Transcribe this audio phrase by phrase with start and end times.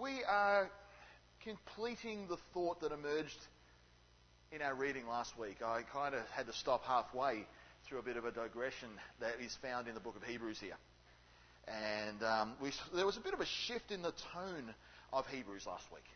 [0.00, 0.70] We are
[1.42, 3.38] completing the thought that emerged
[4.52, 5.56] in our reading last week.
[5.60, 7.44] I kind of had to stop halfway
[7.88, 8.90] through a bit of a digression
[9.20, 10.76] that is found in the book of Hebrews here.
[11.66, 14.72] And um, we, there was a bit of a shift in the tone
[15.12, 16.06] of Hebrews last week.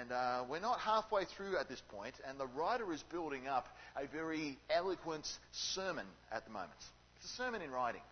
[0.00, 3.68] And uh, we're not halfway through at this point, and the writer is building up
[3.96, 6.72] a very eloquent sermon at the moment.
[7.18, 8.02] It's a sermon in writing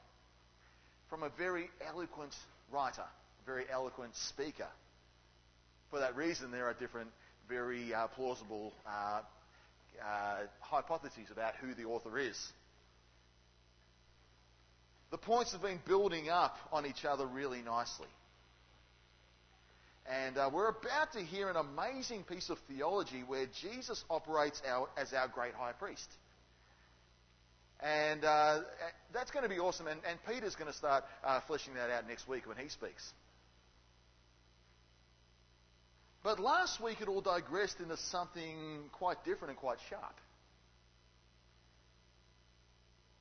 [1.09, 2.37] from a very eloquent
[2.71, 3.05] writer,
[3.47, 4.69] very eloquent speaker.
[5.91, 7.11] For that reason, there are different,
[7.49, 9.21] very uh, plausible uh,
[10.03, 12.39] uh, hypotheses about who the author is.
[15.11, 18.09] The points have been building up on each other really nicely.
[20.11, 24.89] And uh, we're about to hear an amazing piece of theology where Jesus operates our,
[24.97, 26.09] as our great high priest.
[27.81, 28.61] And uh,
[29.13, 29.87] that's going to be awesome.
[29.87, 33.13] And, and Peter's going to start uh, fleshing that out next week when he speaks.
[36.23, 40.15] But last week it all digressed into something quite different and quite sharp.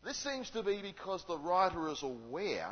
[0.03, 2.72] This seems to be because the writer is aware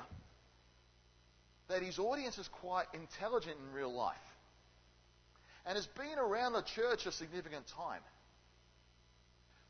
[1.67, 4.17] that his audience is quite intelligent in real life
[5.66, 8.02] and has been around the church a significant time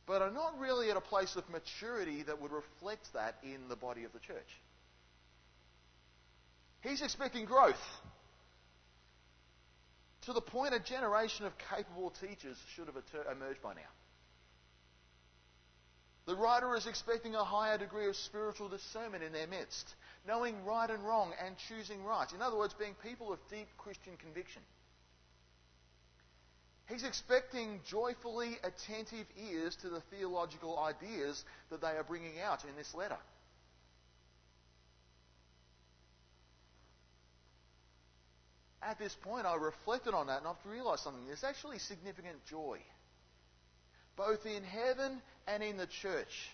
[0.10, 3.76] but are not really at a place of maturity that would reflect that in the
[3.76, 4.60] body of the church.
[6.82, 7.80] He's expecting growth.
[10.30, 12.96] To the point a generation of capable teachers should have
[13.32, 13.90] emerged by now.
[16.28, 19.96] The writer is expecting a higher degree of spiritual discernment in their midst,
[20.28, 22.32] knowing right and wrong and choosing right.
[22.32, 24.62] In other words, being people of deep Christian conviction.
[26.88, 32.76] He's expecting joyfully attentive ears to the theological ideas that they are bringing out in
[32.76, 33.18] this letter.
[38.82, 41.26] At this point, I reflected on that and I've realized something.
[41.26, 42.80] There's actually significant joy,
[44.16, 46.50] both in heaven and in the church,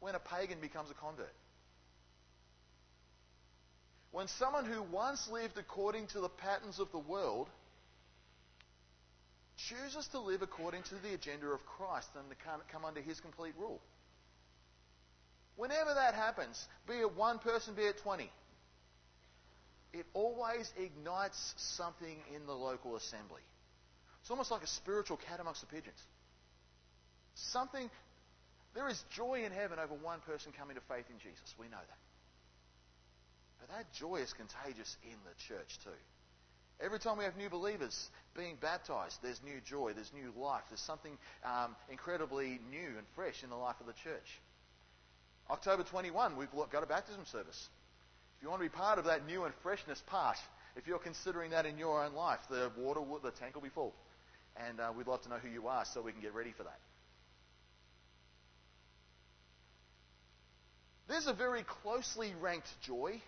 [0.00, 1.32] when a pagan becomes a convert.
[4.12, 7.48] When someone who once lived according to the patterns of the world
[9.68, 12.36] chooses to live according to the agenda of Christ and to
[12.70, 13.80] come under his complete rule.
[15.56, 18.30] Whenever that happens, be it one person, be it 20,
[19.92, 23.42] it always ignites something in the local assembly.
[24.20, 26.00] It's almost like a spiritual cat amongst the pigeons.
[27.34, 27.90] Something,
[28.74, 31.54] there is joy in heaven over one person coming to faith in Jesus.
[31.58, 31.98] We know that.
[33.60, 35.90] But that joy is contagious in the church too.
[36.80, 40.80] Every time we have new believers being baptized, there's new joy, there's new life, there's
[40.80, 44.40] something um, incredibly new and fresh in the life of the church.
[45.50, 47.68] October 21, we've got a baptism service.
[48.42, 50.36] If you want to be part of that new and freshness part,
[50.74, 53.94] if you're considering that in your own life, the water, the tank will be full.
[54.56, 56.64] And uh, we'd love to know who you are so we can get ready for
[56.64, 56.80] that.
[61.06, 63.22] There's a very closely ranked joy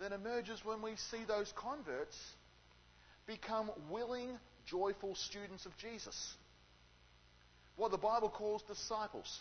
[0.00, 2.18] that emerges when we see those converts
[3.28, 4.30] become willing,
[4.66, 6.34] joyful students of Jesus.
[7.76, 9.38] What the Bible calls disciples.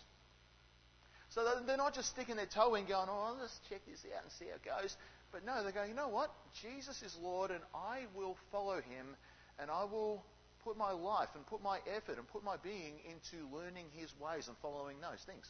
[1.34, 4.32] So they're not just sticking their toe in going, oh, let's check this out and
[4.34, 4.96] see how it goes.
[5.32, 6.32] But no, they're going, you know what?
[6.62, 9.18] Jesus is Lord and I will follow him
[9.58, 10.24] and I will
[10.64, 14.48] put my life and put my effort and put my being into learning his ways
[14.48, 15.50] and following those things.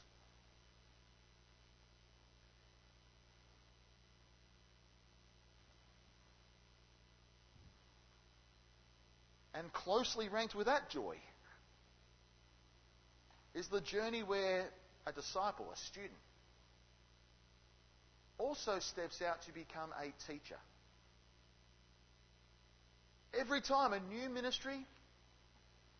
[9.55, 11.15] and closely ranked with that joy
[13.53, 14.65] is the journey where
[15.05, 16.11] a disciple, a student,
[18.37, 20.57] also steps out to become a teacher.
[23.39, 24.85] Every time a new ministry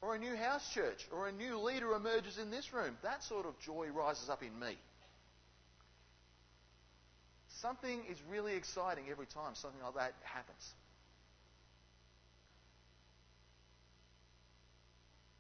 [0.02, 3.46] or a new house church or a new leader emerges in this room, that sort
[3.46, 4.78] of joy rises up in me.
[7.62, 10.74] Something is really exciting every time something like that happens.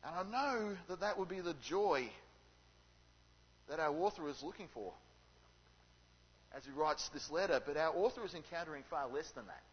[0.06, 2.10] And I know that that would be the joy
[3.74, 4.94] that our author is looking for
[6.56, 9.64] as he writes this letter, but our author is encountering far less than that.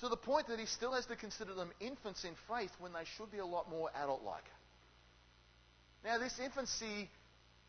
[0.00, 3.04] To the point that he still has to consider them infants in faith when they
[3.16, 4.44] should be a lot more adult like.
[6.04, 7.08] Now, this infancy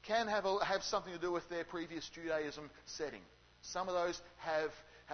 [0.04, 3.22] can have, a, have something to do with their previous Judaism setting.
[3.62, 4.72] Some of those have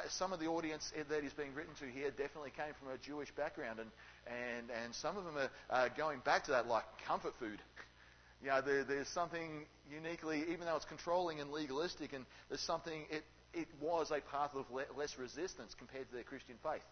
[0.10, 3.32] some of the audience that is being written to here definitely came from a Jewish
[3.32, 3.90] background, and,
[4.28, 7.60] and, and some of them are uh, going back to that like comfort food.
[8.44, 13.06] You know, there, there's something uniquely, even though it's controlling and legalistic, and there's something,
[13.10, 13.24] it,
[13.56, 16.84] it was a path of le- less resistance compared to their Christian faith.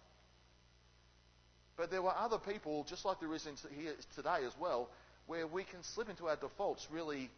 [1.75, 4.89] But there were other people, just like there is in here today as well,
[5.27, 7.29] where we can slip into our defaults really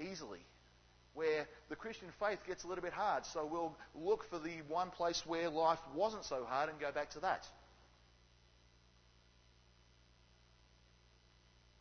[0.00, 0.40] easily.
[1.14, 4.90] Where the Christian faith gets a little bit hard, so we'll look for the one
[4.90, 7.46] place where life wasn't so hard and go back to that.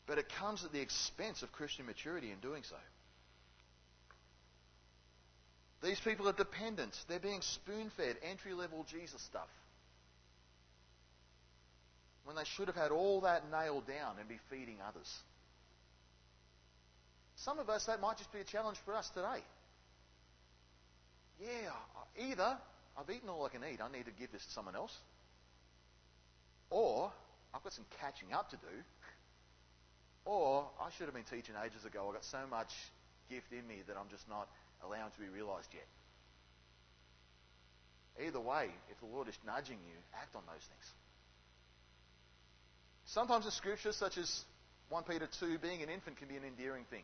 [0.06, 2.76] But it comes at the expense of Christian maturity in doing so.
[5.82, 6.96] These people are dependent.
[7.08, 9.48] They're being spoon fed entry level Jesus stuff
[12.24, 15.12] when they should have had all that nailed down and be feeding others.
[17.44, 19.42] Some of us, that might just be a challenge for us today.
[21.40, 22.58] Yeah, either
[22.96, 24.96] I've eaten all I can eat, I need to give this to someone else,
[26.70, 27.12] or
[27.52, 28.76] I've got some catching up to do,
[30.26, 32.06] or I should have been teaching ages ago.
[32.08, 32.70] I've got so much
[33.28, 34.48] gift in me that I'm just not
[34.86, 35.88] allowing to be realized yet.
[38.24, 40.88] Either way, if the Lord is nudging you, act on those things.
[43.06, 44.46] Sometimes in scriptures, such as
[44.90, 47.04] 1 Peter 2, being an infant can be an endearing thing.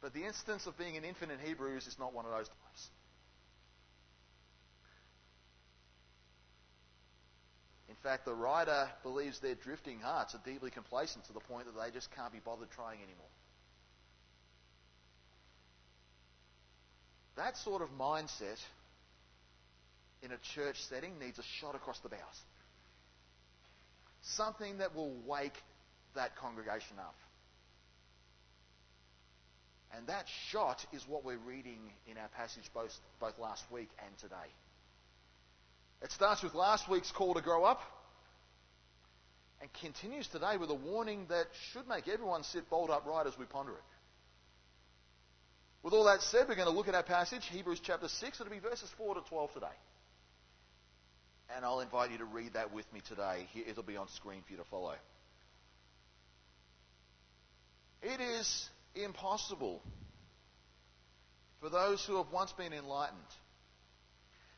[0.00, 2.90] But the instance of being an infant in Hebrews is not one of those times.
[7.88, 11.78] In fact, the writer believes their drifting hearts are deeply complacent to the point that
[11.78, 13.28] they just can't be bothered trying anymore.
[17.36, 18.58] That sort of mindset
[20.22, 22.42] in a church setting needs a shot across the bows.
[24.22, 25.56] Something that will wake
[26.14, 27.14] that congregation up.
[29.96, 34.16] And that shot is what we're reading in our passage both, both last week and
[34.18, 34.36] today.
[36.02, 37.80] It starts with last week's call to grow up
[39.60, 43.44] and continues today with a warning that should make everyone sit bolt upright as we
[43.44, 43.82] ponder it.
[45.82, 48.40] With all that said, we're going to look at our passage, Hebrews chapter 6.
[48.40, 49.66] It'll be verses 4 to 12 today.
[51.56, 53.48] And I'll invite you to read that with me today.
[53.66, 54.94] It'll be on screen for you to follow.
[58.02, 59.82] It is impossible
[61.60, 63.18] for those who have once been enlightened,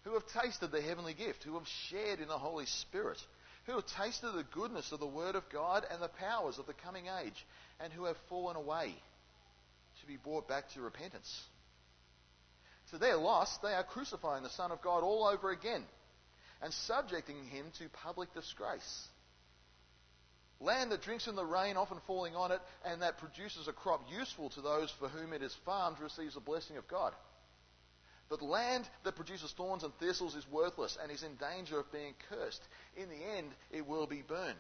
[0.05, 3.19] who have tasted the heavenly gift, who have shared in the Holy Spirit,
[3.67, 6.75] who have tasted the goodness of the Word of God and the powers of the
[6.75, 7.47] coming age,
[7.81, 8.95] and who have fallen away,
[10.01, 11.43] to be brought back to repentance.
[12.91, 15.85] To their loss, they are crucifying the Son of God all over again
[16.63, 19.09] and subjecting him to public disgrace.
[20.63, 24.03] Land that drinks in the rain, often falling on it, and that produces a crop
[24.11, 27.13] useful to those for whom it is farmed, receives the blessing of God.
[28.29, 32.15] But land that produces thorns and thistles is worthless and is in danger of being
[32.31, 32.63] cursed.
[32.97, 34.59] In the end, it will be burned.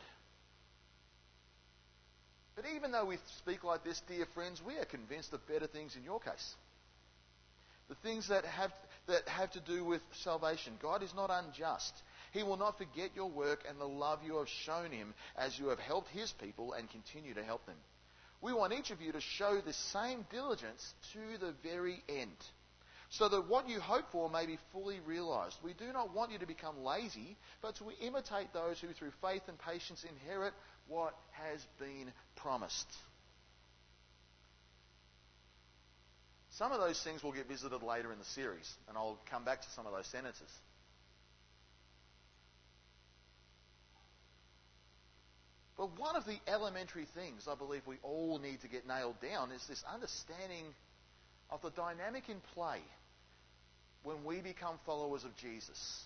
[2.54, 5.96] But even though we speak like this, dear friends, we are convinced of better things
[5.96, 6.54] in your case.
[7.88, 8.72] The things that have
[9.06, 10.74] that have to do with salvation.
[10.80, 11.94] God is not unjust.
[12.32, 15.68] He will not forget your work and the love you have shown him as you
[15.68, 17.76] have helped his people and continue to help them.
[18.40, 22.36] We want each of you to show the same diligence to the very end,
[23.10, 25.56] so that what you hope for may be fully realized.
[25.62, 29.42] We do not want you to become lazy, but to imitate those who through faith
[29.46, 30.54] and patience inherit
[30.88, 32.90] what has been promised.
[36.50, 39.62] Some of those things will get visited later in the series, and I'll come back
[39.62, 40.50] to some of those sentences.
[45.82, 49.50] But one of the elementary things I believe we all need to get nailed down
[49.50, 50.64] is this understanding
[51.50, 52.78] of the dynamic in play
[54.04, 56.04] when we become followers of Jesus.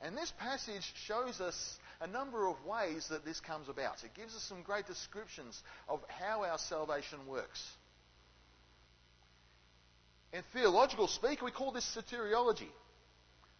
[0.00, 4.02] And this passage shows us a number of ways that this comes about.
[4.04, 7.62] It gives us some great descriptions of how our salvation works.
[10.32, 12.70] In theological speak, we call this soteriology.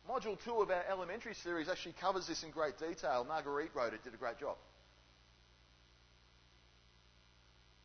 [0.08, 3.24] Module 2 of our elementary series actually covers this in great detail.
[3.26, 4.56] Marguerite wrote it, did a great job.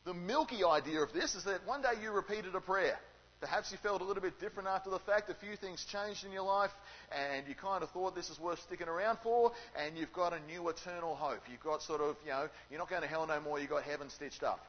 [0.06, 2.98] The milky idea of this is that one day you repeated a prayer.
[3.40, 5.30] Perhaps you felt a little bit different after the fact.
[5.30, 6.72] A few things changed in your life,
[7.12, 10.40] and you kind of thought this is worth sticking around for, and you've got a
[10.52, 11.42] new eternal hope.
[11.52, 13.84] You've got sort of, you know, you're not going to hell no more, you've got
[13.84, 14.66] heaven stitched up.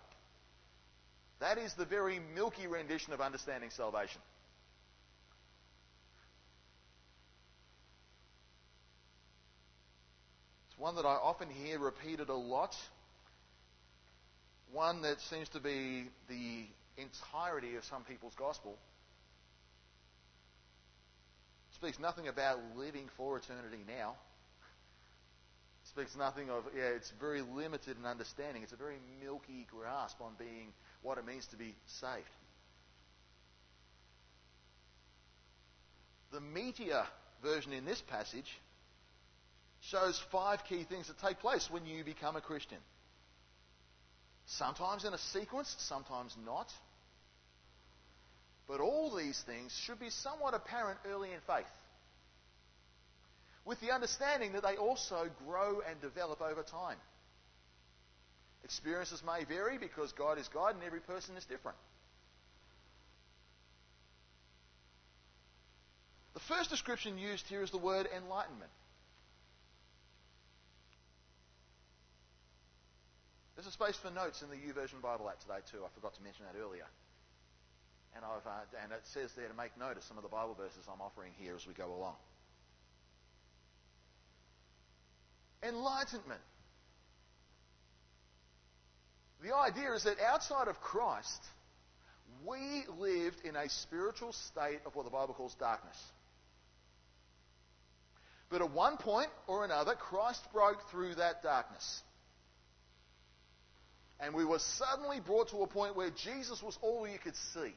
[1.41, 4.21] That is the very milky rendition of understanding salvation.
[10.79, 12.77] One that I often hear repeated a lot.
[14.73, 16.67] One that seems to be the
[16.97, 18.79] entirety of some people's gospel.
[21.71, 24.15] It speaks nothing about living for eternity now.
[25.83, 28.63] It speaks nothing of, yeah, it's very limited in understanding.
[28.63, 32.29] It's a very milky grasp on being what it means to be saved.
[36.31, 37.05] The meatier
[37.43, 38.59] version in this passage
[39.91, 42.79] shows five key things that take place when you become a Christian.
[44.47, 46.69] Sometimes in a sequence, sometimes not.
[48.67, 51.67] But all these things should be somewhat apparent early in faith,
[53.65, 56.97] with the understanding that they also grow and develop over time.
[58.65, 61.79] Experiences may vary because God is God and every person is different.
[66.35, 68.71] The first description used here is the word enlightenment.
[73.59, 75.79] There's a space for notes in the YouVersion Bible app today too.
[75.85, 76.87] I forgot to mention that earlier.
[78.15, 80.55] And, I've, uh, and it says there to make note of some of the Bible
[80.55, 82.15] verses I'm offering here as we go along.
[85.65, 86.41] Enlightenment.
[89.43, 91.43] The idea is that outside of Christ,
[92.47, 96.01] we lived in a spiritual state of what the Bible calls darkness.
[98.51, 102.05] But at one point or another, Christ broke through that darkness.
[104.21, 107.75] And we were suddenly brought to a point where Jesus was all you could see.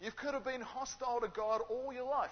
[0.00, 2.30] You could have been hostile to God all your life.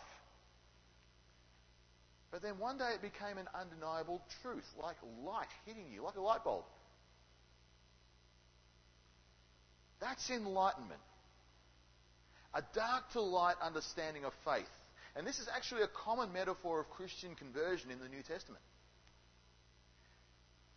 [2.33, 6.21] But then one day it became an undeniable truth, like light hitting you, like a
[6.21, 6.65] light bulb.
[10.01, 11.01] That's enlightenment.
[12.55, 14.71] A dark to light understanding of faith.
[15.15, 18.63] And this is actually a common metaphor of Christian conversion in the New Testament.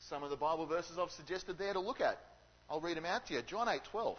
[0.10, 2.20] Some of the Bible verses I've suggested there to look at.
[2.70, 3.42] I'll read them out to you.
[3.42, 4.18] John 8:12.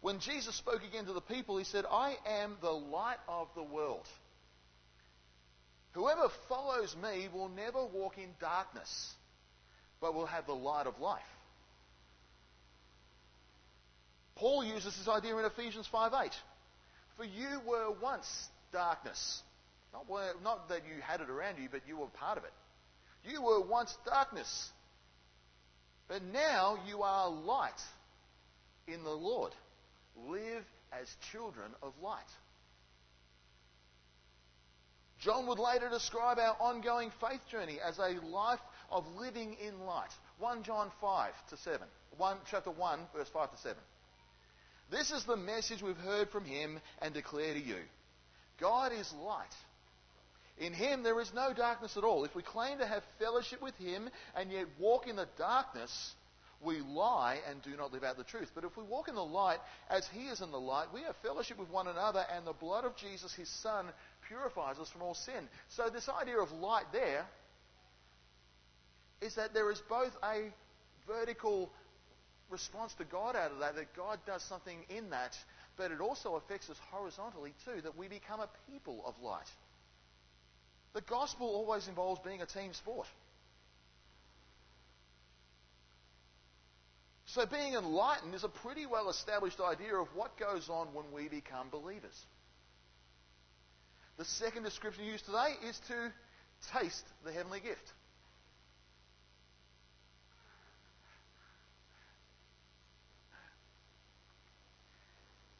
[0.00, 3.62] When Jesus spoke again to the people, he said, "I am the light of the
[3.62, 4.06] world.
[5.92, 9.14] Whoever follows me will never walk in darkness,
[10.00, 11.22] but will have the light of life."
[14.36, 16.34] Paul uses this idea in Ephesians 5:8.
[17.16, 19.42] For you were once darkness.
[19.92, 20.06] Not,
[20.42, 22.52] not that you had it around you, but you were part of it.
[23.28, 24.70] You were once darkness.
[26.08, 27.80] But now you are light
[28.86, 29.52] in the Lord.
[30.28, 32.22] Live as children of light.
[35.18, 40.10] John would later describe our ongoing faith journey as a life of living in light.
[40.38, 41.86] 1 John 5 to 7.
[42.16, 43.76] 1, chapter 1, verse 5 to 7.
[44.90, 47.76] This is the message we've heard from him and declare to you.
[48.60, 49.54] God is light.
[50.58, 52.24] In him there is no darkness at all.
[52.24, 56.14] If we claim to have fellowship with him and yet walk in the darkness,
[56.62, 58.50] we lie and do not live out the truth.
[58.54, 59.58] But if we walk in the light
[59.90, 62.84] as he is in the light, we have fellowship with one another, and the blood
[62.84, 63.86] of Jesus, his son,
[64.26, 65.48] purifies us from all sin.
[65.68, 67.26] So, this idea of light there
[69.20, 70.52] is that there is both a
[71.06, 71.70] vertical
[72.48, 75.36] response to God out of that, that God does something in that,
[75.76, 79.48] but it also affects us horizontally too, that we become a people of light.
[80.94, 83.06] The gospel always involves being a team sport.
[87.26, 91.28] So, being enlightened is a pretty well established idea of what goes on when we
[91.28, 92.24] become believers.
[94.16, 96.12] The second description used today is to
[96.72, 97.92] taste the heavenly gift.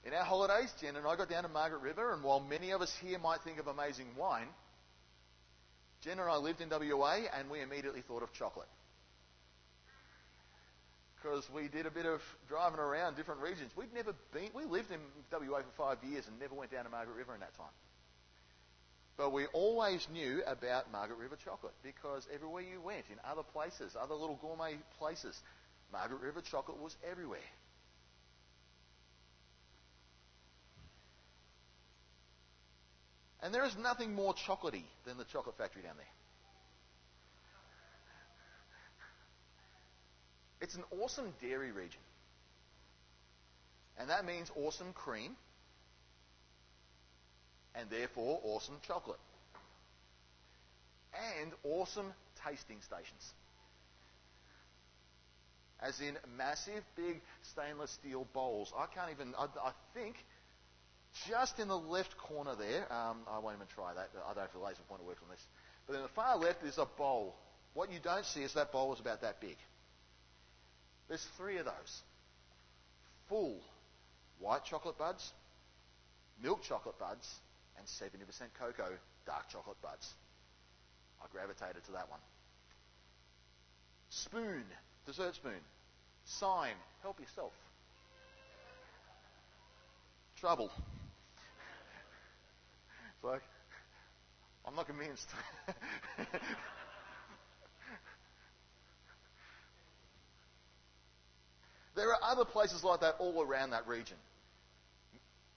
[0.06, 2.80] In our holidays, Jen and I got down to Margaret River, and while many of
[2.80, 4.46] us here might think of amazing wine,
[6.06, 8.68] Jen and I lived in WA and we immediately thought of chocolate.
[11.16, 13.72] Because we did a bit of driving around different regions.
[13.74, 15.00] We'd never been, we lived in
[15.32, 17.74] WA for five years and never went down to Margaret River in that time.
[19.16, 23.96] But we always knew about Margaret River chocolate because everywhere you went, in other places,
[24.00, 25.40] other little gourmet places,
[25.90, 27.40] Margaret River chocolate was everywhere.
[33.46, 36.06] And there is nothing more chocolatey than the chocolate factory down there.
[40.60, 42.00] It's an awesome dairy region.
[44.00, 45.36] And that means awesome cream
[47.76, 49.20] and therefore awesome chocolate.
[51.40, 52.12] And awesome
[52.44, 53.32] tasting stations.
[55.80, 58.72] As in massive, big stainless steel bowls.
[58.76, 60.16] I can't even, I, I think
[61.28, 64.10] just in the left corner there, um, I won't even try that.
[64.28, 65.44] I don't if the laser pointer works on this.
[65.86, 67.36] But in the far left is a bowl.
[67.74, 69.56] What you don't see is that bowl is about that big.
[71.08, 72.02] There's three of those.
[73.28, 73.60] Full
[74.38, 75.32] white chocolate buds,
[76.42, 77.28] milk chocolate buds,
[77.78, 78.20] and 70%
[78.58, 78.92] cocoa
[79.26, 80.14] dark chocolate buds.
[81.22, 82.20] I gravitated to that one.
[84.10, 84.64] Spoon,
[85.04, 85.60] dessert spoon.
[86.24, 87.52] Sign, help yourself.
[90.38, 90.70] Trouble.
[93.16, 93.42] It's like,
[94.66, 95.28] I'm not convinced.
[101.94, 104.16] there are other places like that all around that region.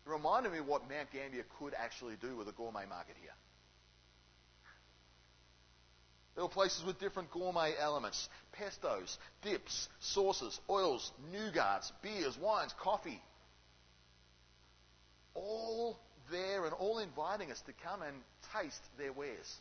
[0.05, 3.33] It reminded me what Mount Gambier could actually do with a gourmet market here.
[6.35, 13.21] There were places with different gourmet elements pestos, dips, sauces, oils, nougats, beers, wines, coffee.
[15.33, 15.99] All
[16.31, 18.15] there and all inviting us to come and
[18.55, 19.57] taste their wares.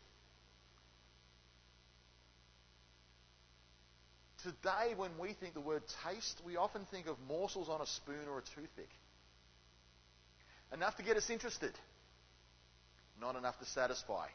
[4.43, 8.29] Today, when we think the word taste, we often think of morsels on a spoon
[8.31, 8.89] or a toothpick.
[10.73, 11.73] Enough to get us interested,
[13.21, 14.27] not enough to satisfy.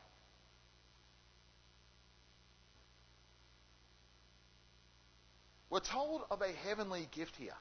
[5.70, 7.56] We're told of a heavenly gift here.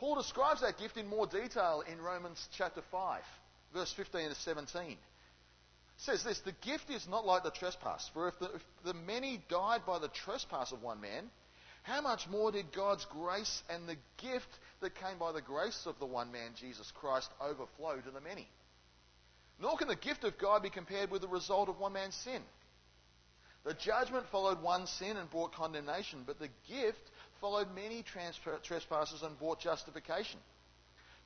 [0.00, 3.20] Paul describes that gift in more detail in Romans chapter 5,
[3.74, 4.92] verse 15 to 17.
[4.92, 4.98] It
[5.98, 9.42] says this The gift is not like the trespass, for if the, if the many
[9.50, 11.28] died by the trespass of one man,
[11.82, 14.48] how much more did God's grace and the gift
[14.80, 18.48] that came by the grace of the one man, Jesus Christ, overflow to the many?
[19.60, 22.40] Nor can the gift of God be compared with the result of one man's sin.
[23.64, 28.04] The judgment followed one sin and brought condemnation, but the gift followed many
[28.62, 30.40] trespasses and brought justification.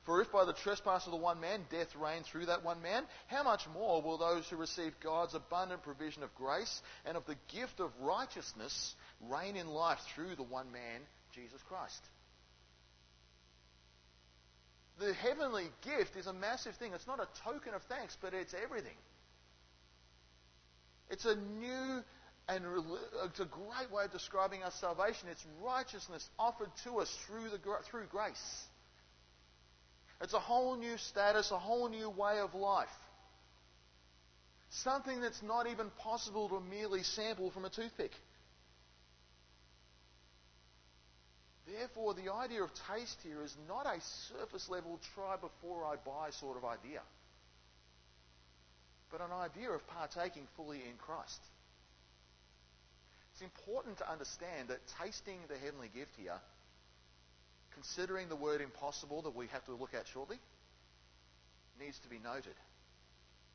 [0.03, 3.03] For if by the trespass of the one man death reigned through that one man,
[3.25, 7.35] how much more will those who receive God's abundant provision of grace and of the
[7.51, 11.01] gift of righteousness reign in life through the one man,
[11.33, 12.01] Jesus Christ?
[14.99, 16.93] The heavenly gift is a massive thing.
[16.93, 18.97] It's not a token of thanks, but it's everything.
[21.09, 22.03] It's a new
[22.47, 22.63] and
[23.25, 25.29] it's a great way of describing our salvation.
[25.31, 28.63] It's righteousness offered to us through, the, through grace.
[30.21, 32.87] It's a whole new status, a whole new way of life.
[34.69, 38.11] Something that's not even possible to merely sample from a toothpick.
[41.67, 46.29] Therefore, the idea of taste here is not a surface level try before I buy
[46.29, 47.01] sort of idea,
[49.11, 51.39] but an idea of partaking fully in Christ.
[53.35, 56.39] It's important to understand that tasting the heavenly gift here,
[57.73, 60.37] considering the word impossible that we have to look at shortly,
[61.77, 62.55] needs to be noted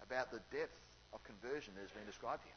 [0.03, 0.79] about the depth
[1.15, 2.53] of conversion that has been described here.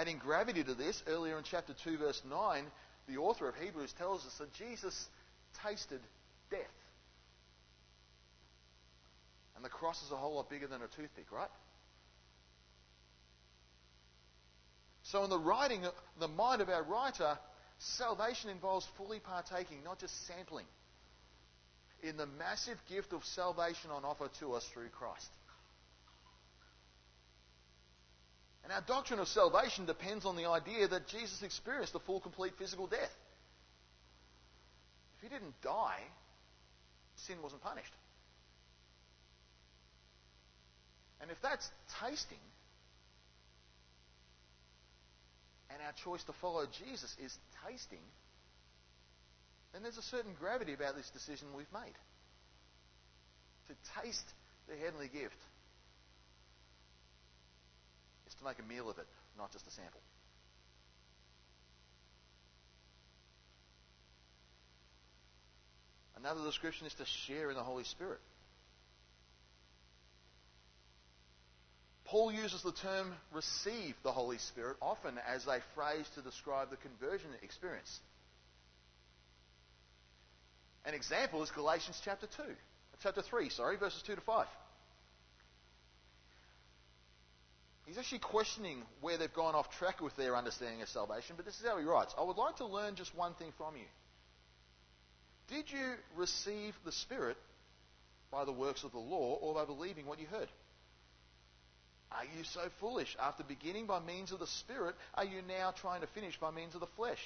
[0.00, 2.64] Adding gravity to this, earlier in chapter 2, verse 9,
[3.08, 5.08] the author of Hebrews tells us that Jesus
[5.66, 6.00] tasted
[6.52, 6.60] death.
[9.56, 11.50] And the cross is a whole lot bigger than a toothpick, right?
[15.12, 15.82] So, in the writing,
[16.18, 17.38] the mind of our writer,
[17.78, 20.64] salvation involves fully partaking, not just sampling,
[22.02, 25.28] in the massive gift of salvation on offer to us through Christ.
[28.64, 32.54] And our doctrine of salvation depends on the idea that Jesus experienced a full, complete
[32.58, 33.14] physical death.
[35.18, 36.00] If he didn't die,
[37.16, 37.92] sin wasn't punished.
[41.20, 41.70] And if that's
[42.00, 42.38] tasting,
[45.72, 48.04] and our choice to follow Jesus is tasting,
[49.72, 51.96] then there's a certain gravity about this decision we've made.
[53.68, 54.28] To taste
[54.68, 55.38] the heavenly gift
[58.26, 59.06] is to make a meal of it,
[59.38, 60.00] not just a sample.
[66.16, 68.20] Another description is to share in the Holy Spirit.
[72.12, 76.76] Paul uses the term receive the Holy Spirit often as a phrase to describe the
[76.76, 78.00] conversion experience.
[80.84, 82.42] An example is Galatians chapter 2,
[83.02, 84.46] chapter 3, sorry, verses 2 to 5.
[87.86, 91.58] He's actually questioning where they've gone off track with their understanding of salvation, but this
[91.60, 93.88] is how he writes I would like to learn just one thing from you.
[95.48, 97.38] Did you receive the Spirit
[98.30, 100.48] by the works of the law or by believing what you heard?
[102.16, 103.16] Are you so foolish?
[103.20, 106.74] After beginning by means of the Spirit, are you now trying to finish by means
[106.74, 107.20] of the flesh?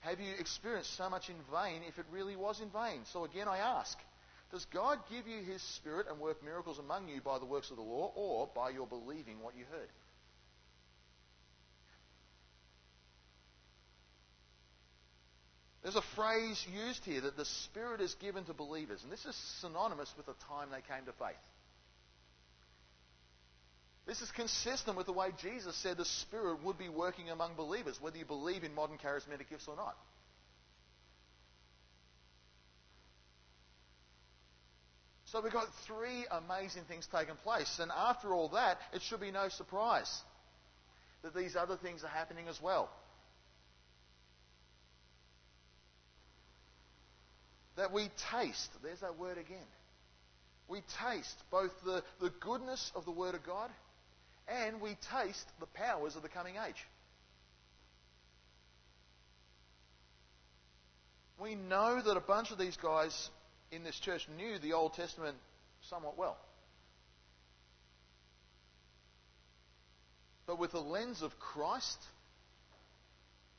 [0.00, 3.00] Have you experienced so much in vain if it really was in vain?
[3.12, 3.98] So again, I ask
[4.52, 7.76] Does God give you His Spirit and work miracles among you by the works of
[7.76, 9.88] the law or by your believing what you heard?
[15.82, 19.36] There's a phrase used here that the Spirit is given to believers, and this is
[19.60, 21.36] synonymous with the time they came to faith.
[24.06, 28.00] This is consistent with the way Jesus said the Spirit would be working among believers,
[28.00, 29.96] whether you believe in modern charismatic gifts or not.
[35.24, 37.80] So we've got three amazing things taking place.
[37.80, 40.22] And after all that, it should be no surprise
[41.22, 42.88] that these other things are happening as well.
[47.76, 49.58] That we taste, there's that word again.
[50.68, 53.70] We taste both the, the goodness of the Word of God
[54.48, 56.86] and we taste the powers of the coming age.
[61.38, 63.30] We know that a bunch of these guys
[63.70, 65.36] in this church knew the Old Testament
[65.82, 66.38] somewhat well.
[70.46, 71.98] But with the lens of Christ,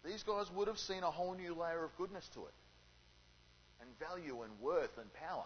[0.06, 2.54] these guys would have seen a whole new layer of goodness to it,
[3.82, 5.46] and value, and worth, and power.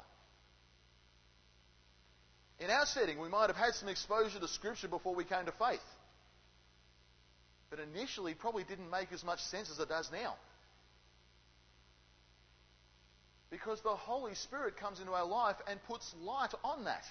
[2.61, 5.51] In our setting, we might have had some exposure to Scripture before we came to
[5.51, 5.81] faith.
[7.71, 10.35] But initially, probably didn't make as much sense as it does now.
[13.49, 17.03] Because the Holy Spirit comes into our life and puts light on that.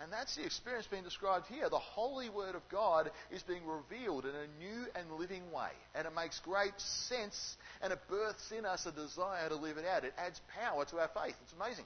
[0.00, 1.68] And that's the experience being described here.
[1.70, 5.70] The holy word of God is being revealed in a new and living way.
[5.94, 9.84] And it makes great sense and it births in us a desire to live it
[9.86, 10.02] out.
[10.02, 11.36] It adds power to our faith.
[11.44, 11.84] It's amazing.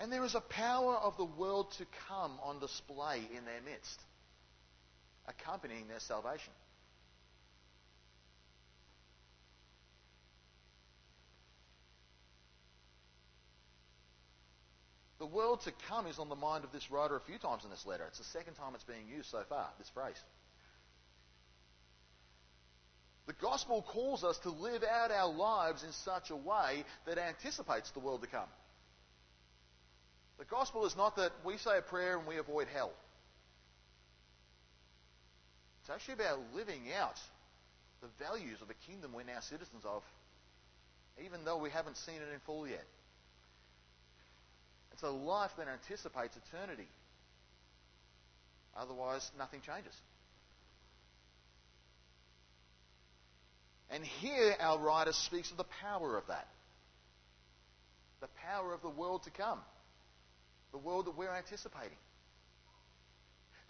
[0.00, 4.00] And there is a power of the world to come on display in their midst,
[5.28, 6.54] accompanying their salvation.
[15.18, 17.70] The world to come is on the mind of this writer a few times in
[17.70, 18.04] this letter.
[18.08, 20.16] It's the second time it's being used so far, this phrase.
[23.26, 27.90] The gospel calls us to live out our lives in such a way that anticipates
[27.90, 28.48] the world to come.
[30.40, 32.92] The gospel is not that we say a prayer and we avoid hell.
[35.82, 37.20] It's actually about living out
[38.00, 40.02] the values of the kingdom we're now citizens of,
[41.22, 42.86] even though we haven't seen it in full yet.
[44.92, 46.88] It's a life that anticipates eternity.
[48.74, 49.94] Otherwise, nothing changes.
[53.90, 56.48] And here our writer speaks of the power of that.
[58.22, 59.58] The power of the world to come.
[60.72, 61.98] The world that we're anticipating.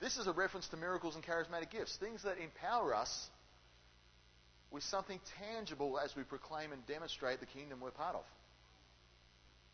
[0.01, 3.29] This is a reference to miracles and charismatic gifts, things that empower us
[4.71, 8.25] with something tangible as we proclaim and demonstrate the kingdom we're part of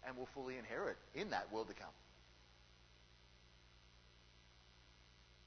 [0.06, 1.92] and will fully inherit in that world to come.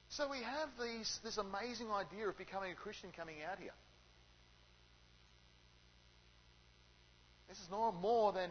[0.09, 3.71] So we have these, this amazing idea of becoming a Christian coming out here.
[7.47, 8.49] This is no more than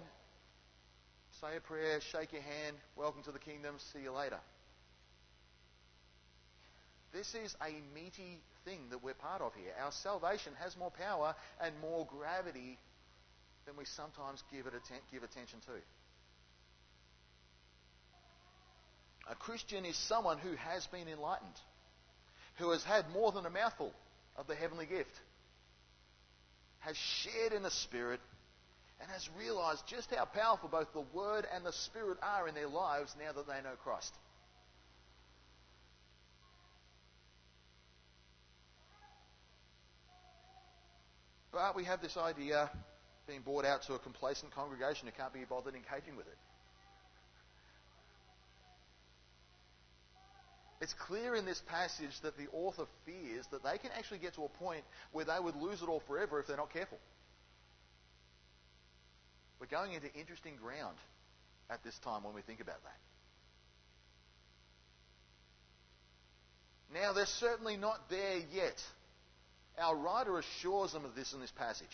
[1.41, 4.39] say a prayer, shake your hand, welcome to the kingdom, see you later.
[7.13, 9.73] This is a meaty thing that we're part of here.
[9.83, 12.79] Our salvation has more power and more gravity
[13.67, 15.73] than we sometimes give, it atten- give attention to.
[19.31, 21.61] A Christian is someone who has been enlightened,
[22.57, 23.93] who has had more than a mouthful
[24.37, 25.21] of the heavenly gift,
[26.81, 28.21] has shared in the Spirit,
[29.01, 32.69] and has realized just how powerful both the Word and the Spirit are in their
[32.69, 34.15] lives now that they know Christ.
[41.53, 42.71] But we have this idea
[43.27, 46.39] being brought out to a complacent congregation who can't be bothered engaging with it.
[50.81, 54.45] It's clear in this passage that the author fears that they can actually get to
[54.45, 56.99] a point where they would lose it all forever if they're not careful.
[59.61, 60.97] We're going into interesting ground
[61.71, 62.99] at this time when we think about that.
[67.01, 68.83] Now, they're certainly not there yet.
[69.79, 71.87] Our writer assures them of this in this passage.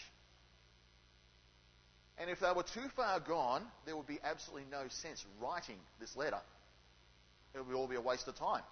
[2.19, 6.15] And if they were too far gone, there would be absolutely no sense writing this
[6.17, 6.41] letter.
[7.55, 8.63] It would all be a waste of time.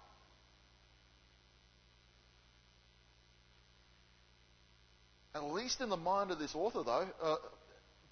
[5.35, 7.35] At least in the mind of this author, though, uh,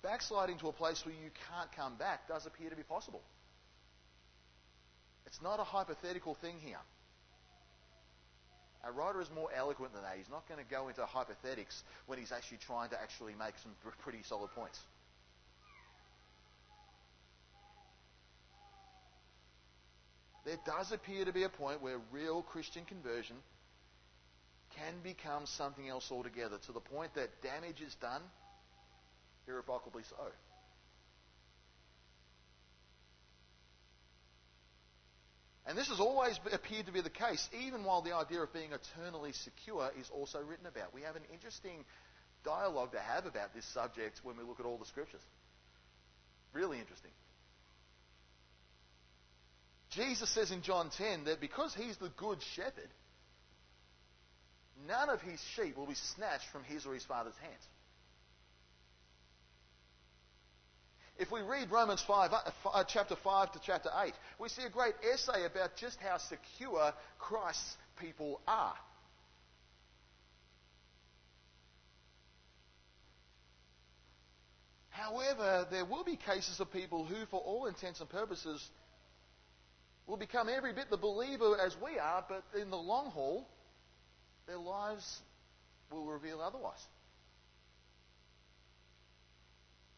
[0.03, 3.21] backsliding to a place where you can't come back does appear to be possible.
[5.25, 6.81] It's not a hypothetical thing here.
[8.83, 10.13] Our writer is more eloquent than that.
[10.17, 13.71] He's not going to go into hypothetics when he's actually trying to actually make some
[14.03, 14.79] pretty solid points.
[20.45, 23.35] There does appear to be a point where real Christian conversion
[24.75, 28.21] can become something else altogether to the point that damage is done
[29.47, 30.15] irrevocably so.
[35.65, 38.71] And this has always appeared to be the case, even while the idea of being
[38.73, 40.93] eternally secure is also written about.
[40.93, 41.85] We have an interesting
[42.43, 45.21] dialogue to have about this subject when we look at all the scriptures.
[46.53, 47.11] Really interesting.
[49.91, 52.89] Jesus says in John 10 that because he's the good shepherd,
[54.87, 57.67] none of his sheep will be snatched from his or his father's hands.
[61.21, 62.39] If we read Romans 5, uh,
[62.73, 66.91] uh, chapter 5 to chapter 8, we see a great essay about just how secure
[67.19, 68.73] Christ's people are.
[74.89, 78.67] However, there will be cases of people who, for all intents and purposes,
[80.07, 83.47] will become every bit the believer as we are, but in the long haul,
[84.47, 85.19] their lives
[85.91, 86.83] will reveal otherwise.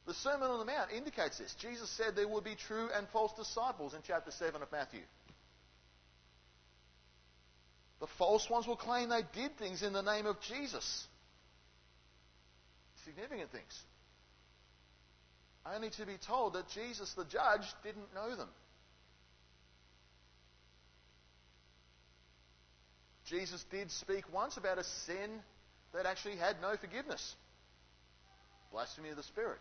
[0.05, 1.55] The Sermon on the Mount indicates this.
[1.55, 5.01] Jesus said there would be true and false disciples in chapter 7 of Matthew.
[8.01, 11.07] The false ones will claim they did things in the name of Jesus.
[13.05, 13.81] Significant things.
[15.65, 18.49] Only to be told that Jesus, the judge, didn't know them.
[23.25, 25.41] Jesus did speak once about a sin
[25.93, 27.35] that actually had no forgiveness
[28.73, 29.59] blasphemy of the Spirit.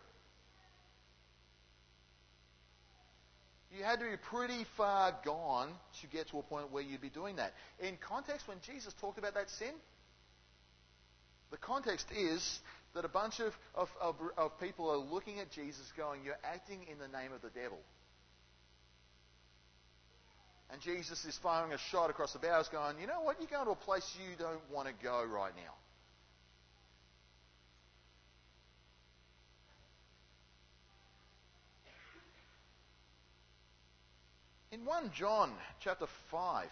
[3.75, 5.69] You had to be pretty far gone
[6.01, 7.53] to get to a point where you'd be doing that.
[7.79, 9.73] In context, when Jesus talked about that sin,
[11.49, 12.59] the context is
[12.93, 16.81] that a bunch of, of, of, of people are looking at Jesus going, You're acting
[16.91, 17.79] in the name of the devil.
[20.71, 23.37] And Jesus is firing a shot across the bows, going, You know what?
[23.39, 25.73] You're going to a place you don't want to go right now.
[34.73, 36.67] In 1 John chapter 5,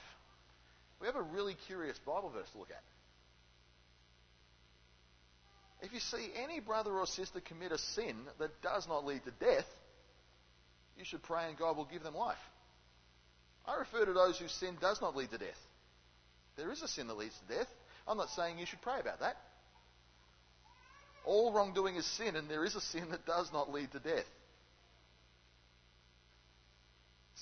[1.00, 2.82] we have a really curious Bible verse to look at.
[5.86, 9.32] If you see any brother or sister commit a sin that does not lead to
[9.32, 9.68] death,
[10.98, 12.40] you should pray and God will give them life.
[13.68, 15.62] I refer to those whose sin does not lead to death.
[16.58, 17.70] There is a sin that leads to death.
[18.08, 19.38] I'm not saying you should pray about that.
[21.24, 24.26] All wrongdoing is sin, and there is a sin that does not lead to death.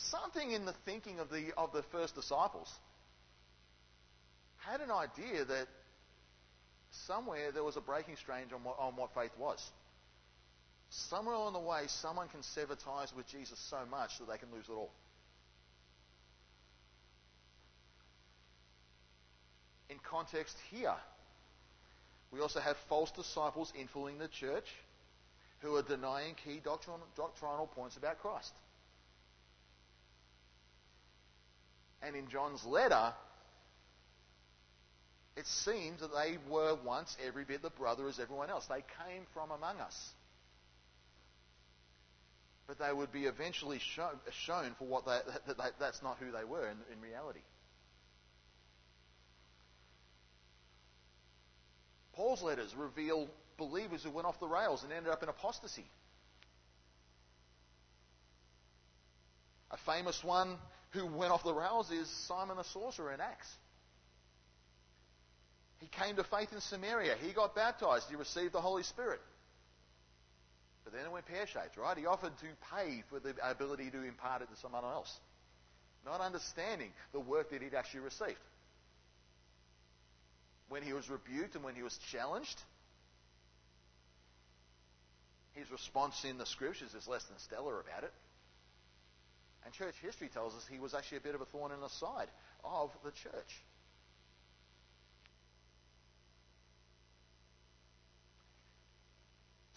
[0.08, 2.72] Something in the thinking of the, of the first disciples
[4.58, 5.68] had an idea that
[6.92, 9.64] somewhere there was a breaking strain on what, on what faith was.
[10.90, 14.50] Somewhere along the way, someone can sever ties with Jesus so much that they can
[14.52, 14.92] lose it all.
[19.90, 20.96] in context here.
[22.32, 24.68] We also have false disciples influencing the church
[25.60, 28.54] who are denying key doctrinal points about Christ.
[32.02, 33.14] And in John's letter,
[35.36, 38.66] it seems that they were once every bit the brother as everyone else.
[38.68, 40.12] They came from among us.
[42.68, 44.10] But they would be eventually show,
[44.46, 47.40] shown for what they, that, that, that's not who they were in, in reality.
[52.14, 55.86] Paul's letters reveal believers who went off the rails and ended up in apostasy.
[59.72, 60.58] A famous one
[60.92, 63.48] who went off the rails is Simon the sorcerer in Acts.
[65.80, 67.16] He came to faith in Samaria.
[67.22, 68.06] He got baptized.
[68.10, 69.22] He received the Holy Spirit.
[70.84, 71.98] But then it went pear shaped, right?
[71.98, 75.16] He offered to pay for the ability to impart it to someone else,
[76.06, 78.40] not understanding the work that he'd actually received
[80.70, 82.62] when he was rebuked and when he was challenged.
[85.54, 88.14] His response in the scriptures is less than stellar about it.
[89.66, 91.90] And church history tells us he was actually a bit of a thorn in the
[91.90, 92.28] side
[92.64, 93.64] of the church.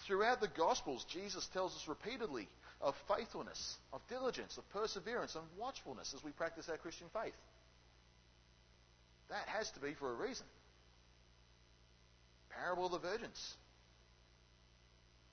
[0.07, 2.49] Throughout the Gospels, Jesus tells us repeatedly
[2.81, 7.35] of faithfulness, of diligence, of perseverance, and watchfulness as we practice our Christian faith.
[9.31, 10.47] That has to be for a reason.
[12.51, 13.55] Parable of the virgins.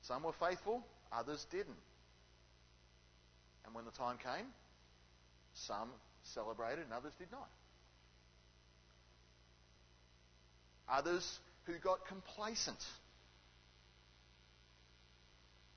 [0.03, 1.75] Some were faithful, others didn't.
[3.69, 4.47] And when the time came,
[5.53, 5.89] some
[6.23, 7.47] celebrated and others did not.
[10.91, 12.83] Others who got complacent.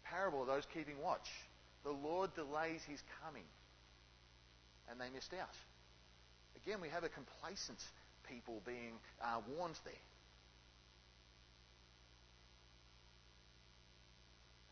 [0.04, 1.28] Parable of those keeping watch.
[1.84, 3.44] The Lord delays his coming.
[4.90, 5.54] And they missed out.
[6.64, 7.78] Again, we have a complacent
[8.26, 9.92] people being uh, warned there.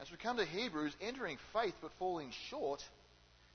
[0.01, 2.83] As we come to Hebrews, entering faith but falling short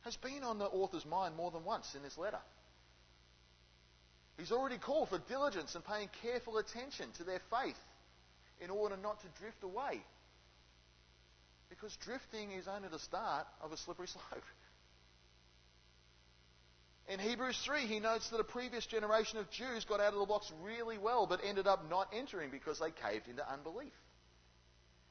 [0.06, 2.40] has been on the author's mind more than once in this letter.
[4.38, 7.80] He's already called for diligence and paying careful attention to their faith
[8.62, 10.02] in order not to drift away.
[11.70, 14.44] Because drifting is only the start of a slippery slope.
[17.08, 20.26] In Hebrews 3, he notes that a previous generation of Jews got out of the
[20.26, 23.94] blocks really well, but ended up not entering because they caved into unbelief.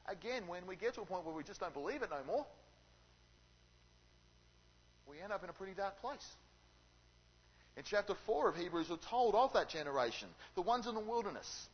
[0.07, 2.45] Again, when we get to a point where we just don't believe it no more,
[5.07, 6.25] we end up in a pretty dark place.
[7.77, 11.67] In chapter 4 of Hebrews, we're told of that generation, the ones in the wilderness,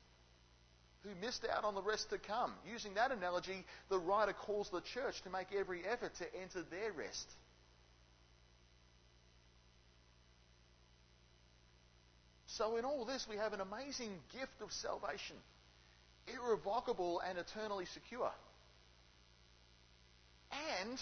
[1.04, 2.54] who missed out on the rest to come.
[2.72, 6.92] Using that analogy, the writer calls the church to make every effort to enter their
[6.92, 7.28] rest.
[12.48, 15.38] So, in all this, we have an amazing gift of salvation,
[16.28, 18.32] irrevocable and eternally secure.
[20.82, 21.00] And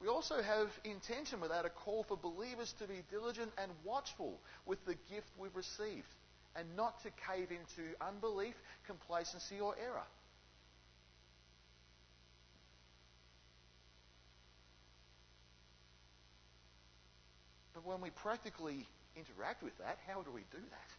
[0.00, 4.40] we also have intention with that a call for believers to be diligent and watchful
[4.64, 6.08] with the gift we've received
[6.56, 8.54] and not to cave into unbelief,
[8.86, 10.06] complacency, or error.
[17.74, 18.86] But when we practically
[19.16, 20.90] interact with that, how do we do that?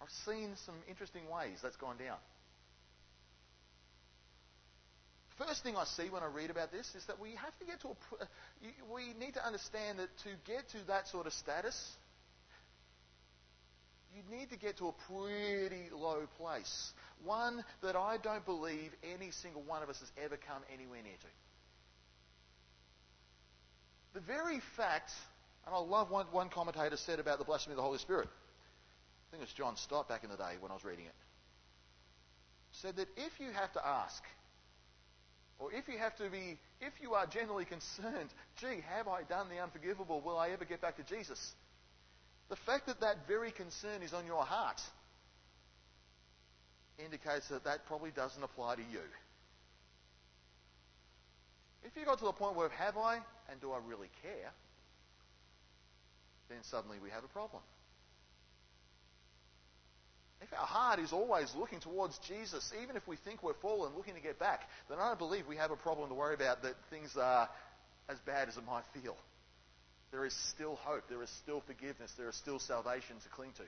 [0.02, 2.18] I've seen some interesting ways that's gone down.
[5.36, 7.80] First thing I see when I read about this is that we have to get
[7.80, 8.22] to a.
[8.22, 8.26] Uh,
[8.94, 11.96] we need to understand that to get to that sort of status,
[14.14, 16.92] you need to get to a pretty low place.
[17.24, 21.12] One that I don't believe any single one of us has ever come anywhere near
[21.12, 21.26] to.
[24.14, 25.10] The very fact,
[25.66, 28.28] and I love what one commentator said about the blasphemy of the Holy Spirit.
[28.28, 31.14] I think it was John Stott back in the day when I was reading it.
[32.70, 34.22] Said that if you have to ask,
[35.58, 39.48] or if you have to be, if you are genuinely concerned, gee, have I done
[39.48, 40.20] the unforgivable?
[40.20, 41.54] Will I ever get back to Jesus?
[42.48, 44.80] The fact that that very concern is on your heart
[46.98, 49.00] indicates that that probably doesn't apply to you.
[51.84, 53.16] If you got to the point where have I
[53.50, 54.52] and do I really care,
[56.48, 57.62] then suddenly we have a problem.
[60.44, 64.14] If our heart is always looking towards Jesus, even if we think we're fallen, looking
[64.14, 66.74] to get back, then I don't believe we have a problem to worry about that
[66.90, 67.48] things are
[68.10, 69.16] as bad as it might feel.
[70.10, 71.04] There is still hope.
[71.08, 72.12] There is still forgiveness.
[72.18, 73.62] There is still salvation to cling to.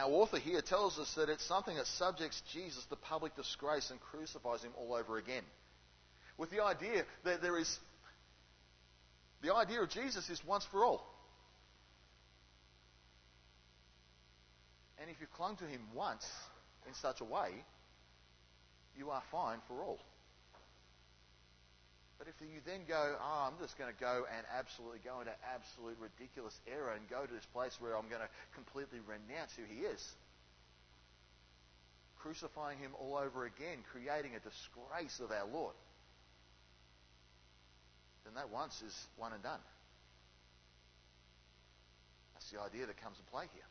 [0.00, 4.00] Our author here tells us that it's something that subjects Jesus to public disgrace and
[4.00, 5.42] crucifies him all over again.
[6.38, 7.78] With the idea that there is
[9.42, 11.02] the idea of Jesus is once for all.
[15.00, 16.26] And if you've clung to him once
[16.86, 17.50] in such a way,
[18.96, 20.00] you are fine for all.
[22.18, 25.30] But if you then go, oh, I'm just going to go and absolutely go into
[25.54, 29.62] absolute ridiculous error and go to this place where I'm going to completely renounce who
[29.62, 30.02] he is,
[32.18, 35.74] crucifying him all over again, creating a disgrace of our Lord,
[38.28, 39.60] then that once is one and done.
[42.34, 43.64] That's the idea that comes into play here.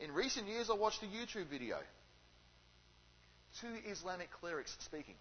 [0.00, 1.76] In recent years, I watched a YouTube video.
[3.60, 5.14] Two Islamic clerics speaking.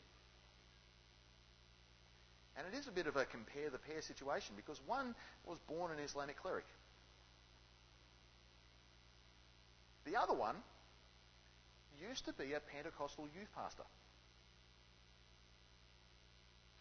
[2.57, 5.13] And it is a bit of a compare the pair situation because one
[5.45, 6.65] was born an Islamic cleric.
[10.05, 10.55] The other one
[12.09, 13.83] used to be a Pentecostal youth pastor.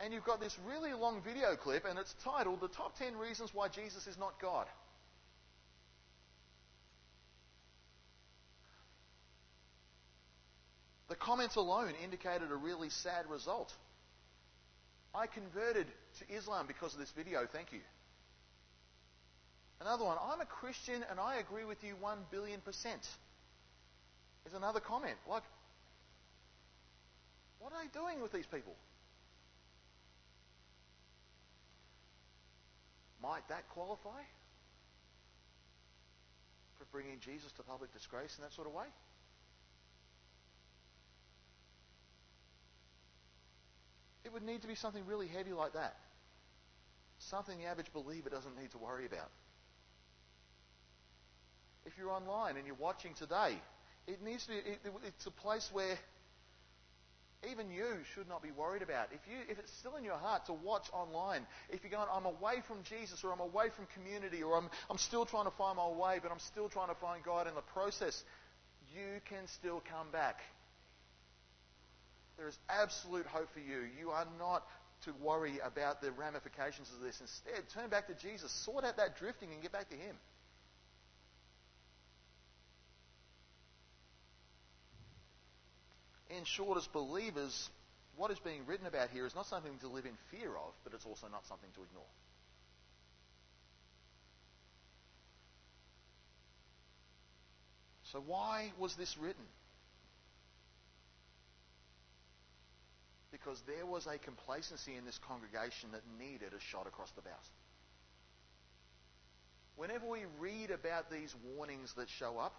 [0.03, 3.51] And you've got this really long video clip, and it's titled The Top 10 Reasons
[3.55, 4.67] Why Jesus is Not God.
[11.09, 13.73] The comments alone indicated a really sad result.
[15.15, 15.87] I converted
[16.19, 17.81] to Islam because of this video, thank you.
[19.81, 23.07] Another one, I'm a Christian and I agree with you 1 billion percent.
[24.47, 25.17] Is another comment.
[25.29, 25.45] Like,
[27.61, 28.75] what are they doing with these people?
[33.23, 34.21] Might that qualify
[36.79, 38.87] for bringing Jesus to public disgrace in that sort of way?
[44.25, 45.97] It would need to be something really heavy like that.
[47.19, 49.31] Something the average believer doesn't need to worry about.
[51.87, 53.57] If you're online and you're watching today,
[54.07, 55.97] it needs to be, it, it's a place where
[57.51, 59.09] even you should not be worried about.
[59.13, 62.27] If, you, if it's still in your heart to watch online, if you're going, I'm
[62.27, 65.77] away from Jesus or I'm away from community or I'm, I'm still trying to find
[65.77, 68.23] my way, but I'm still trying to find God in the process,
[68.95, 70.41] you can still come back.
[72.37, 73.87] There is absolute hope for you.
[73.99, 74.67] You are not
[75.05, 77.21] to worry about the ramifications of this.
[77.21, 80.17] Instead, turn back to Jesus, sort out that drifting, and get back to Him.
[86.37, 87.69] In short, as believers,
[88.17, 90.95] what is being written about here is not something to live in fear of, but
[90.95, 92.05] it's also not something to ignore.
[98.13, 99.45] So, why was this written?
[103.31, 107.51] Because there was a complacency in this congregation that needed a shot across the bows.
[109.77, 112.55] Whenever we read about these warnings that show up,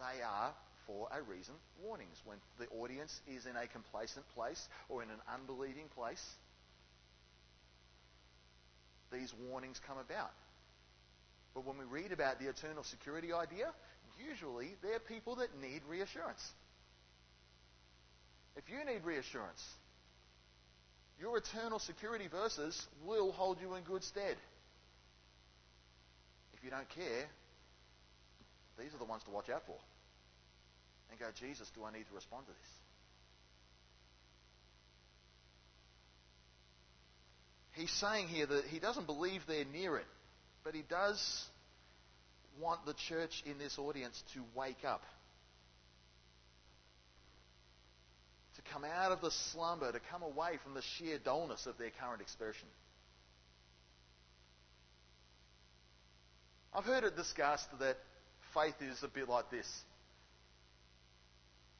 [0.00, 0.52] they are
[0.88, 2.16] for a reason warnings.
[2.24, 6.24] When the audience is in a complacent place or in an unbelieving place,
[9.12, 10.32] these warnings come about.
[11.54, 13.70] But when we read about the eternal security idea,
[14.28, 16.52] usually they're people that need reassurance.
[18.56, 19.62] If you need reassurance,
[21.20, 24.36] your eternal security verses will hold you in good stead.
[26.54, 27.26] If you don't care,
[28.78, 29.76] these are the ones to watch out for
[31.10, 32.70] and go, Jesus, do I need to respond to this?
[37.72, 40.06] He's saying here that he doesn't believe they're near it,
[40.64, 41.46] but he does
[42.60, 45.02] want the church in this audience to wake up.
[48.56, 51.90] To come out of the slumber, to come away from the sheer dullness of their
[52.00, 52.66] current expression.
[56.74, 57.96] I've heard it discussed that
[58.52, 59.66] faith is a bit like this.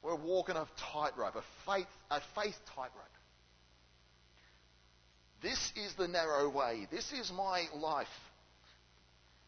[0.09, 2.95] We're walking a tightrope, a faith, a faith tightrope.
[5.43, 6.89] This is the narrow way.
[6.91, 8.07] This is my life.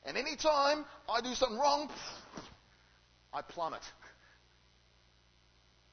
[0.04, 1.88] And any time I do something wrong,
[3.32, 3.80] I plummet.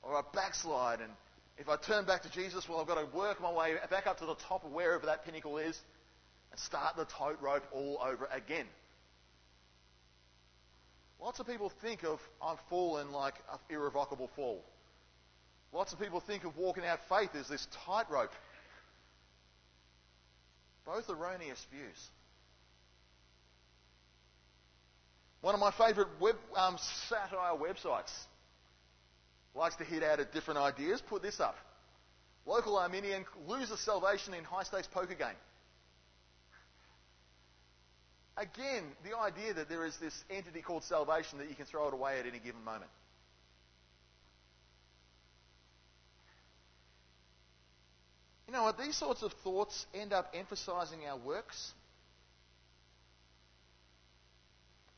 [0.04, 1.00] Or I backslide.
[1.00, 1.14] And
[1.58, 4.20] if I turn back to Jesus, well, I've got to work my way back up
[4.20, 5.80] to the top of wherever that pinnacle is
[6.52, 8.66] and start the tightrope all over again.
[11.20, 14.64] Lots of people think of I've fallen like an irrevocable fall.
[15.74, 18.32] Lots of people think of walking out faith as this tightrope.
[20.86, 22.10] Both erroneous views.
[25.42, 26.78] One of my favourite web, um,
[27.10, 28.12] satire websites
[29.54, 31.02] likes to hit out at different ideas.
[31.02, 31.56] Put this up.
[32.46, 35.36] Local Arminian loses salvation in high stakes poker game.
[38.38, 41.94] Again, the idea that there is this entity called salvation that you can throw it
[41.94, 42.92] away at any given moment.
[48.46, 48.78] You know what?
[48.78, 51.74] These sorts of thoughts end up emphasizing our works.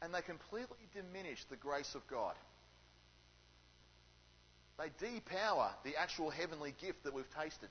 [0.02, 2.36] And they completely diminish the grace of God.
[4.78, 7.70] They depower the actual heavenly gift that we've tasted.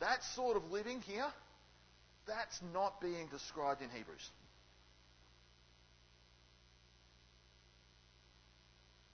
[0.00, 1.26] That sort of living here
[2.26, 4.30] that's not being described in Hebrews.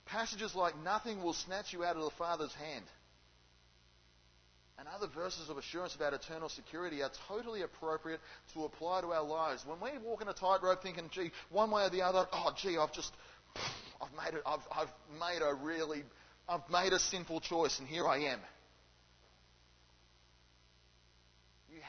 [0.05, 2.85] Passages like nothing will snatch you out of the Father's hand
[4.81, 8.19] and other verses of assurance about eternal security are totally appropriate
[8.51, 9.63] to apply to our lives.
[9.63, 12.79] When we walk in a tightrope thinking, gee, one way or the other, oh, gee,
[12.79, 13.13] I've just,
[14.01, 16.01] I've made it, I've, I've made a really,
[16.49, 18.39] I've made a sinful choice and here I am.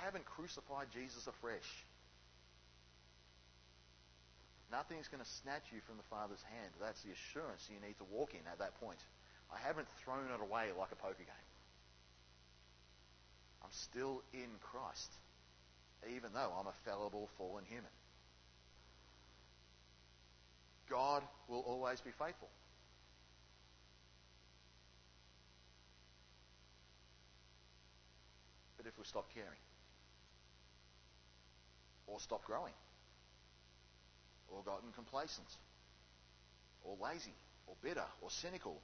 [0.04, 1.68] Haven't crucified Jesus afresh.
[4.70, 6.72] Nothing's going to snatch you from the Father's hand.
[6.80, 8.98] That's the assurance you need to walk in at that point.
[9.52, 11.48] I haven't thrown it away like a poker game.
[13.62, 15.12] I'm still in Christ,
[16.08, 17.92] even though I'm a fallible, fallen human.
[20.88, 22.48] God will always be faithful.
[28.78, 29.60] But if we stop caring,
[32.12, 32.74] or stopped growing,
[34.48, 35.48] or gotten complacent,
[36.84, 37.34] or lazy,
[37.66, 38.80] or bitter, or cynical,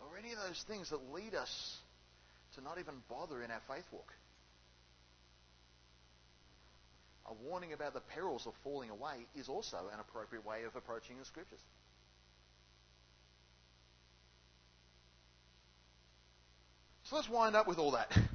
[0.00, 1.76] or any of those things that lead us
[2.54, 4.12] to not even bother in our faith walk.
[7.26, 11.18] A warning about the perils of falling away is also an appropriate way of approaching
[11.18, 11.60] the scriptures.
[17.04, 18.16] So let's wind up with all that.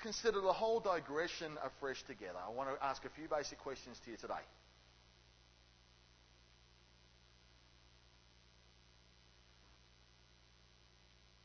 [0.00, 2.38] consider the whole digression afresh together.
[2.46, 4.34] I want to ask a few basic questions to you today.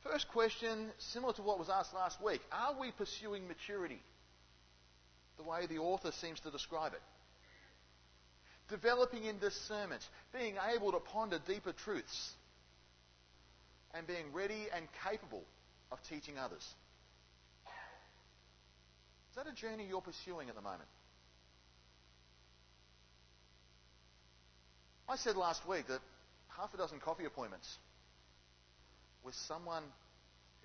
[0.03, 4.01] First question, similar to what was asked last week Are we pursuing maturity?
[5.37, 7.01] The way the author seems to describe it.
[8.69, 12.33] developing in discernment, being able to ponder deeper truths,
[13.93, 15.43] and being ready and capable
[15.91, 16.67] of teaching others.
[19.43, 20.87] That a journey you're pursuing at the moment?
[25.09, 25.99] I said last week that
[26.47, 27.77] half a dozen coffee appointments
[29.23, 29.83] with someone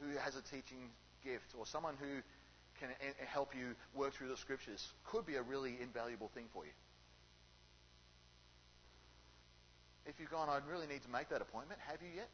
[0.01, 0.91] who has a teaching
[1.24, 2.22] gift or someone who
[2.79, 2.91] can
[3.26, 6.70] help you work through the scriptures could be a really invaluable thing for you.
[10.07, 12.29] If you've gone, I'd really need to make that appointment, have you yet?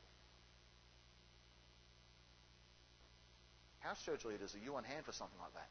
[3.80, 5.68] House church leaders, are you on hand for something like that?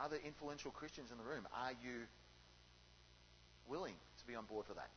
[0.00, 1.46] Are there influential Christians in the room?
[1.54, 2.06] Are you
[3.68, 4.88] willing to be on board for that?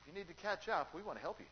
[0.00, 1.46] If you need to catch up, we want to help you.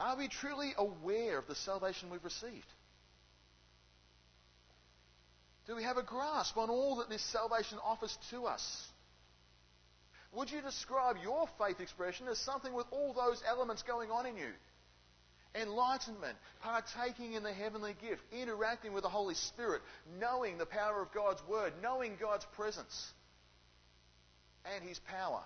[0.00, 2.66] Are we truly aware of the salvation we've received?
[5.66, 8.86] Do we have a grasp on all that this salvation offers to us?
[10.32, 14.36] Would you describe your faith expression as something with all those elements going on in
[14.36, 14.50] you?
[15.54, 19.82] Enlightenment, partaking in the heavenly gift, interacting with the Holy Spirit,
[20.20, 23.12] knowing the power of God's Word, knowing God's presence
[24.74, 25.42] and His power.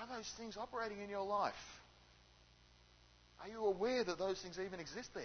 [0.00, 1.54] Are those things operating in your life?
[3.42, 5.24] Are you aware that those things even exist there?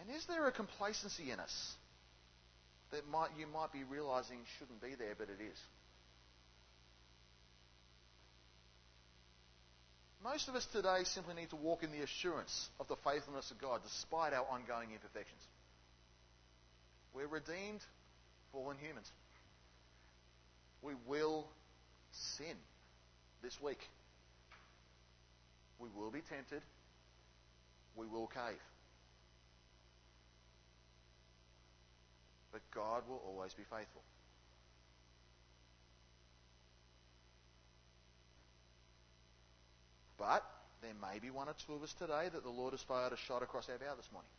[0.00, 1.74] And is there a complacency in us
[2.90, 5.58] that might, you might be realizing shouldn't be there, but it is?
[10.22, 13.58] Most of us today simply need to walk in the assurance of the faithfulness of
[13.58, 15.40] God despite our ongoing imperfections.
[17.14, 17.80] We're redeemed,
[18.52, 19.10] fallen humans.
[20.82, 21.46] We will
[22.12, 22.56] sin
[23.42, 23.80] this week.
[25.78, 26.62] We will be tempted.
[27.96, 28.60] We will cave.
[32.52, 34.02] But God will always be faithful.
[40.20, 40.44] But
[40.82, 43.16] there may be one or two of us today that the Lord has fired a
[43.16, 44.30] shot across our bow this morning.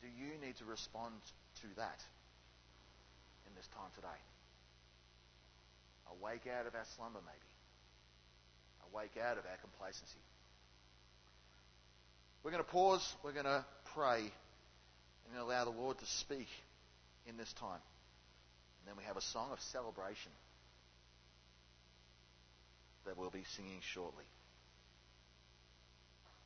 [0.00, 1.12] Do you need to respond
[1.60, 2.00] to that
[3.46, 4.20] in this time today?
[6.16, 7.50] Awake out of our slumber, maybe.
[8.92, 10.24] Awake out of our complacency.
[12.42, 13.04] We're going to pause.
[13.22, 14.20] We're going to pray
[15.28, 16.48] and allow the Lord to speak
[17.26, 17.82] in this time.
[18.80, 20.32] And then we have a song of celebration
[23.06, 24.24] that we'll be singing shortly.